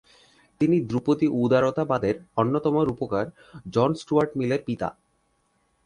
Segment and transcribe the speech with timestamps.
[0.61, 3.25] তিনি ধ্রুপদী উদারতাবাদের অন্যতম রূপকার
[3.71, 4.89] জন স্টুয়ার্ট মিলের পিতা।